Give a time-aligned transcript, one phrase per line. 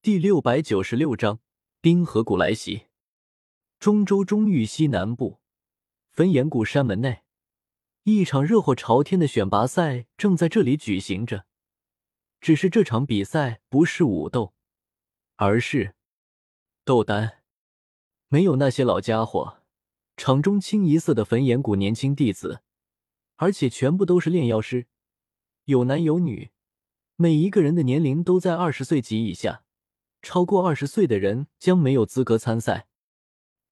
[0.00, 1.40] 第六百九十六章
[1.80, 2.86] 冰河谷来袭。
[3.80, 5.40] 中州中域西南部
[6.12, 7.24] 焚炎谷山门内，
[8.04, 11.46] 一场热火朝天的选拔赛正在这里举行着。
[12.40, 14.54] 只是这场比赛不是武斗，
[15.34, 15.96] 而是
[16.84, 17.42] 斗丹。
[18.28, 19.64] 没有那些老家伙，
[20.16, 22.62] 场中清一色的焚炎谷年轻弟子，
[23.34, 24.86] 而且全部都是炼药师，
[25.64, 26.52] 有男有女，
[27.16, 29.64] 每一个人的年龄都在二十岁及以下。
[30.22, 32.86] 超过二十岁的人将没有资格参赛。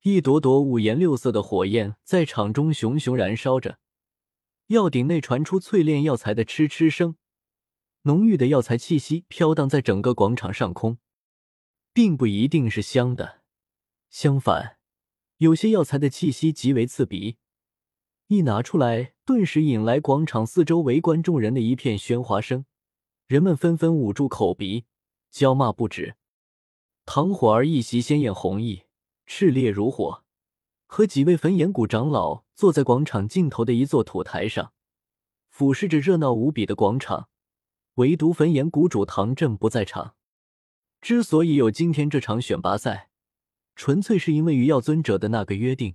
[0.03, 3.79] 一朵朵五颜六色的火焰在场中熊熊燃烧着，
[4.69, 7.17] 药鼎内传出淬炼药材的嗤嗤声，
[8.03, 10.99] 浓郁的药材气息飘荡在整个广场上空，
[11.93, 13.41] 并不一定是香的，
[14.09, 14.79] 相反，
[15.39, 17.39] 有些药材的气息极为刺鼻，
[18.29, 22.65] 一拿出来，顿时引来广场四周围观众人的一片喧哗声，
[23.27, 24.85] 人们纷纷捂住口鼻，
[25.33, 26.15] 叫骂不止。
[27.09, 28.83] 唐火儿一袭鲜艳红衣，
[29.27, 30.25] 炽烈如火，
[30.87, 34.73] 和几位焚炎谷长老坐在广场尽头的一座土台上，
[35.49, 37.29] 俯视着热闹无比的广场。
[37.95, 40.17] 唯独焚炎谷主唐振不在场。
[41.01, 43.09] 之所以有今天这场选拔赛，
[43.77, 45.95] 纯粹是因为与药尊者的那个约定，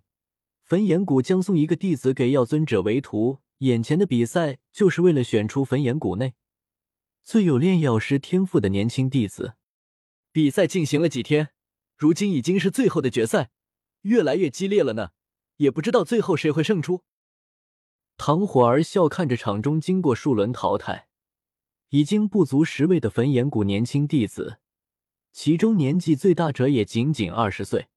[0.63, 3.39] 焚炎谷将送一个弟子给药尊者为徒。
[3.59, 6.33] 眼前的比赛就是为了选出焚炎谷内
[7.21, 9.53] 最有炼药师天赋的年轻弟子。
[10.31, 11.49] 比赛进行了几天，
[11.97, 13.51] 如今已经是最后的决赛，
[14.01, 15.11] 越来越激烈了呢。
[15.57, 17.03] 也不知道最后谁会胜出。
[18.17, 21.07] 唐火儿笑看着场中经过数轮淘汰，
[21.89, 24.59] 已经不足十位的焚炎谷年轻弟子，
[25.31, 27.89] 其中年纪最大者也仅仅二十岁。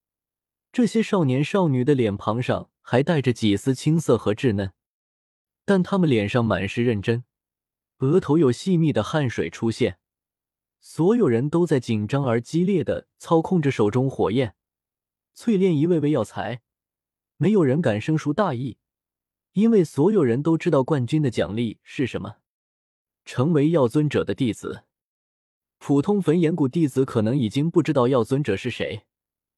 [0.73, 4.73] 这些少年少女的脸庞上还带着几丝青涩和稚嫩，
[5.65, 7.25] 但他们脸上满是认真，
[7.99, 9.99] 额头有细密的汗水出现。
[10.87, 14.55] 所有人都在紧张而激烈的操控着手中火焰，
[15.35, 16.61] 淬炼一味味药材。
[17.39, 18.77] 没有人敢生疏大意，
[19.55, 22.37] 因为所有人都知道冠军的奖励是什么：
[23.25, 24.85] 成为药尊者的弟子。
[25.79, 29.07] 普通焚炎谷弟子可能已经不知道药尊者是谁，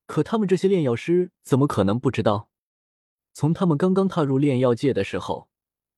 [0.06, 2.50] 可他们这些炼药师怎么可能不知道？
[3.34, 5.48] 从他们刚刚踏入炼药界的时候，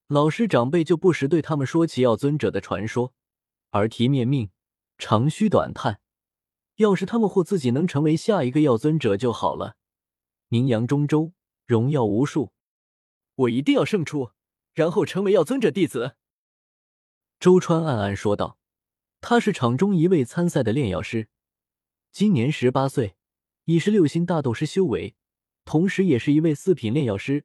[0.07, 3.13] 老师长辈就不时对他们说起药尊者的传说，
[3.73, 4.49] 耳提面命。
[4.99, 6.01] 长吁短叹，
[6.77, 9.77] 要是他们或自己能成为下一个药尊者就好了。
[10.49, 11.33] 名扬中州，
[11.65, 12.53] 荣耀无数，
[13.35, 14.33] 我一定要胜出，
[14.75, 16.17] 然后成为药尊者弟子。
[17.41, 18.59] 周川暗暗说道。
[19.21, 21.29] 他是场中一位参赛的炼药师，
[22.13, 23.17] 今年十八岁，
[23.65, 25.17] 已是六星大斗师修为，
[25.65, 27.45] 同时也是一位四品炼药师，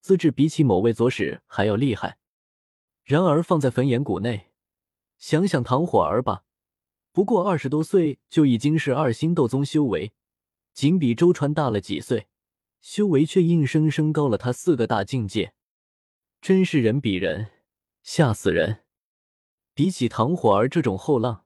[0.00, 2.16] 资质比起某位左使还要厉害。
[3.04, 4.50] 然而放在焚炎谷内，
[5.18, 6.44] 想想唐火儿吧。
[7.12, 10.12] 不过二十多岁就已经是二星斗宗修为，
[10.72, 12.28] 仅比周川大了几岁，
[12.80, 15.52] 修为却硬生生高了他四个大境界，
[16.40, 17.48] 真是人比人
[18.02, 18.84] 吓死人。
[19.74, 21.44] 比起唐火儿这种后浪，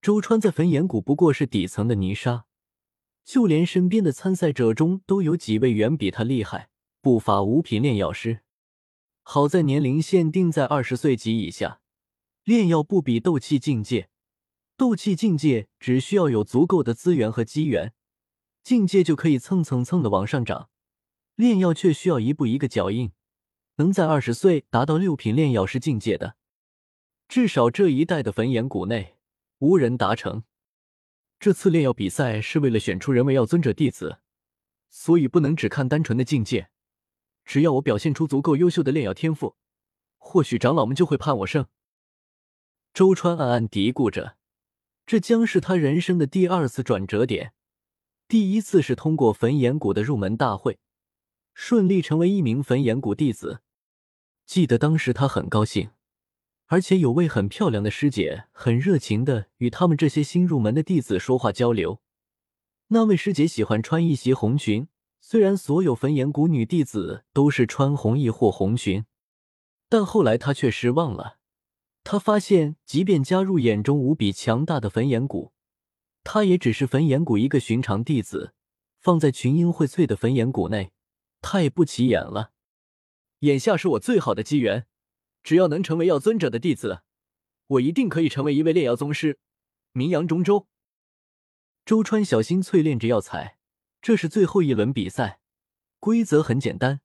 [0.00, 2.46] 周川在焚炎谷不过是底层的泥沙，
[3.24, 6.70] 就连身边的参赛者中都有几位远比他厉害，
[7.00, 8.40] 不乏五品炼药师。
[9.24, 11.80] 好在年龄限定在二十岁及以下，
[12.44, 14.10] 炼药不比斗气境界。
[14.82, 17.94] 斗气境界只需要有足够的资源和机缘，
[18.64, 20.70] 境界就可以蹭蹭蹭的往上涨。
[21.36, 23.12] 炼药却需要一步一个脚印，
[23.76, 26.34] 能在二十岁达到六品炼药师境界的，
[27.28, 29.14] 至少这一代的焚炎谷内
[29.60, 30.42] 无人达成。
[31.38, 34.18] 这次炼药比赛是为了选出人为药尊者弟子，
[34.90, 36.70] 所以不能只看单纯的境界。
[37.44, 39.54] 只要我表现出足够优秀的炼药天赋，
[40.18, 41.68] 或许长老们就会判我胜。
[42.92, 44.38] 周川暗暗嘀咕着。
[45.06, 47.52] 这将是他人生的第二次转折点。
[48.28, 50.78] 第一次是通过焚炎谷的入门大会，
[51.52, 53.60] 顺利成为一名焚炎谷弟子。
[54.46, 55.90] 记得当时他很高兴，
[56.66, 62.00] 而且有位很漂亮的师姐很热情的与他们这些新入门的弟子说话交流。
[62.88, 64.88] 那位师姐喜欢穿一袭红裙，
[65.20, 69.04] 虽然所有焚炎谷女弟子都是穿红衣或红裙，
[69.88, 71.38] 但后来她却失望了。
[72.04, 75.52] 他发现，即便加入眼中无比强大的焚炎谷，
[76.24, 78.54] 他也只是焚炎谷一个寻常弟子。
[78.98, 80.92] 放在群英荟萃的焚炎谷内，
[81.40, 82.52] 太不起眼了。
[83.40, 84.86] 眼下是我最好的机缘，
[85.42, 87.00] 只要能成为药尊者的弟子，
[87.66, 89.40] 我一定可以成为一位炼药宗师，
[89.90, 90.68] 名扬中州。
[91.84, 93.58] 周川小心淬炼着药材，
[94.00, 95.40] 这是最后一轮比赛，
[95.98, 97.00] 规则很简单：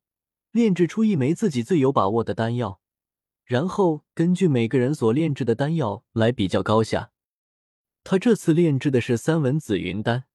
[0.51, 2.79] 炼制出一枚自己最有把握的丹药。
[3.47, 7.13] 然后根据每个人所炼制的丹药来比较高下。
[8.03, 10.25] 他这次炼制的是三文紫云丹，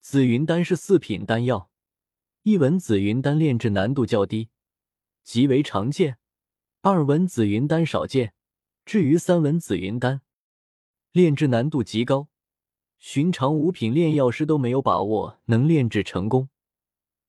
[0.00, 1.70] 紫云丹是四品丹药，
[2.44, 4.50] 一文紫云丹炼制难度较低，
[5.24, 6.14] 极为常见；
[6.82, 8.32] 二文紫云丹少见。
[8.84, 10.20] 至于三文紫云丹，
[11.10, 12.28] 炼制难度极高，
[13.00, 16.48] 寻常五品炼药师都没有把握能炼制成功。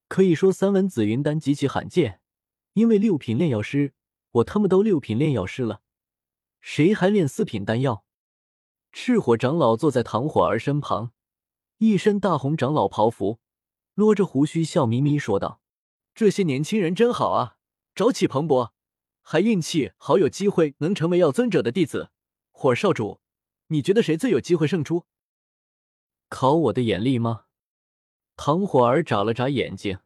[0.07, 2.21] 可以说三文紫云丹极其罕见，
[2.73, 3.93] 因为六品炼药师，
[4.31, 5.81] 我他妈都六品炼药师了，
[6.61, 8.05] 谁还炼四品丹药？
[8.91, 11.11] 赤火长老坐在唐火儿身旁，
[11.77, 13.39] 一身大红长老袍服，
[13.95, 15.61] 捋着胡须，笑眯眯说道
[16.15, 17.57] ：“这些年轻人真好啊，
[17.95, 18.71] 朝气蓬勃，
[19.21, 22.11] 还运气好，有机会能成为药尊者的弟子。
[22.51, 23.21] 火少主，
[23.67, 25.05] 你觉得谁最有机会胜出？
[26.29, 27.45] 考我的眼力吗？”
[28.35, 29.99] 唐火儿眨了眨眼睛，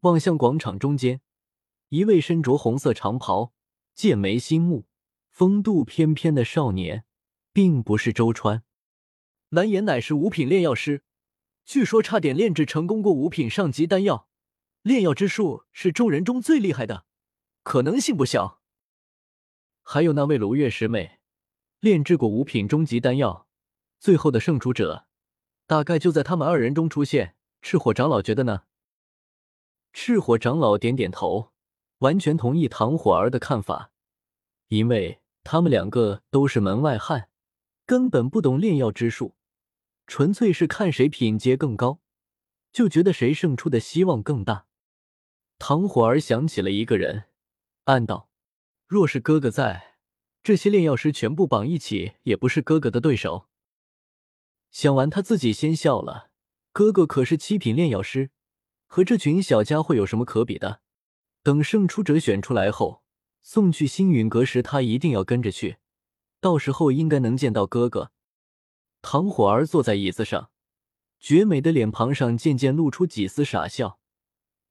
[0.00, 1.20] 望向广场中间，
[1.88, 3.52] 一位身着红色长袍、
[3.94, 4.86] 剑眉星目、
[5.28, 7.04] 风度翩翩的少年。
[7.54, 8.62] 并不是周川，
[9.50, 11.02] 南岩乃是五品炼药师，
[11.66, 14.26] 据说差点炼制成功过五品上级丹药，
[14.80, 17.04] 炼药之术是众人中最厉害的，
[17.62, 18.62] 可能性不小。
[19.82, 21.18] 还有那位卢月师妹，
[21.80, 23.46] 炼制过五品中级丹药，
[24.00, 25.06] 最后的胜出者
[25.66, 27.36] 大概就在他们二人中出现。
[27.60, 28.62] 赤火长老觉得呢？
[29.92, 31.51] 赤火长老点点头，
[32.02, 33.90] 完全同意唐火儿的看法，
[34.68, 37.30] 因为他们两个都是门外汉。
[37.84, 39.34] 根本不懂炼药之术，
[40.06, 41.98] 纯粹是看谁品阶更高，
[42.72, 44.66] 就觉得谁胜出的希望更大。
[45.58, 47.24] 唐火儿想起了一个人，
[47.84, 48.28] 暗道：
[48.86, 49.96] 若是哥哥在，
[50.42, 53.48] 这些炼药师全部绑一起，也不是哥哥的对手。
[54.70, 56.30] 想完，他自己先笑了。
[56.72, 58.30] 哥哥可是七品炼药师，
[58.86, 60.81] 和这群小家伙有什么可比的？
[61.42, 63.02] 等胜出者选出来后，
[63.42, 65.78] 送去星陨阁时，他一定要跟着去。
[66.40, 68.12] 到时候应该能见到哥哥。
[69.00, 70.50] 唐火儿坐在椅子上，
[71.18, 73.98] 绝美的脸庞上渐渐露出几丝傻笑。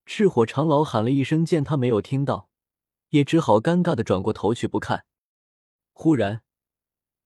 [0.06, 2.50] 赤火长老喊了一声，见他没有听到，
[3.10, 5.06] 也只好尴尬的转过头去不看。
[5.92, 6.42] 忽然，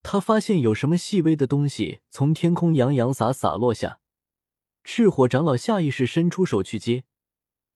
[0.01, 3.99] 他发现有什么细微的东西从天空洋洋洒洒落下。
[4.83, 7.05] 赤火长老下意识伸出手去接，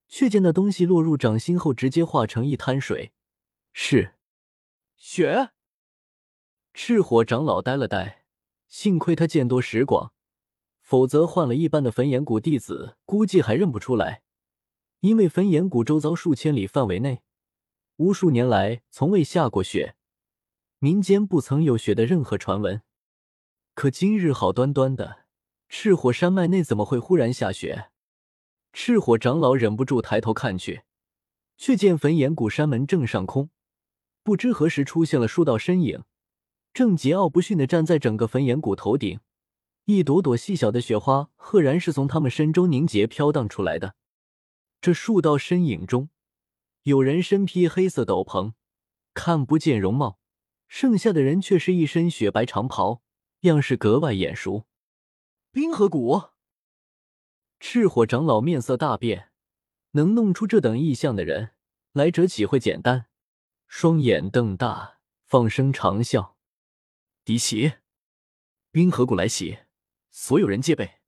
[0.09, 3.13] 却见那东西落入掌心后，直接化成一滩水，
[3.71, 4.15] 是
[4.97, 5.51] 雪。
[6.73, 8.25] 赤火长老呆了呆，
[8.67, 10.11] 幸亏他见多识广，
[10.81, 14.23] 否则换了一般的焚炎谷弟子，估计还认不出来。
[15.01, 17.21] 因为焚炎谷周遭数千里范围内，
[17.97, 19.95] 无数年来从未下过雪，
[20.79, 22.81] 民间不曾有雪的任何传闻。
[23.75, 25.25] 可今日好端端的
[25.69, 27.88] 赤火山脉内，怎么会忽然下雪？
[28.71, 30.83] 赤火长老忍不住抬头看去，
[31.57, 33.50] 却见焚炎谷山门正上空，
[34.24, 36.04] 不知何时出现了数道身影。
[36.71, 39.19] 正桀骜不驯的站在整个焚炎谷头顶，
[39.86, 43.95] 一朵朵细小的雪花赫然是从他们身周凝结飘荡出来的。
[44.80, 46.10] 这数道身影中，
[46.83, 48.54] 有人身披黑色斗篷，
[49.13, 50.19] 看不见容貌；
[50.68, 53.01] 剩下的人却是一身雪白长袍，
[53.42, 54.66] 样式格外眼熟。
[55.51, 56.21] 冰河谷，
[57.59, 59.31] 赤火长老面色大变，
[59.91, 61.51] 能弄出这等异象的人，
[61.91, 63.07] 来者岂会简单？
[63.67, 66.35] 双眼瞪大，放声长啸。
[67.25, 67.73] 敌袭，
[68.71, 69.59] 冰河谷来袭，
[70.09, 70.98] 所有人戒备。